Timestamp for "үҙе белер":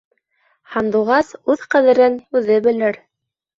2.43-3.01